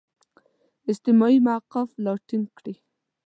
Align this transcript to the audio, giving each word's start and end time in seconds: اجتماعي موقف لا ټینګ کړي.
اجتماعي 0.91 1.37
موقف 1.47 1.87
لا 2.03 2.13
ټینګ 2.27 2.47
کړي. 2.57 2.75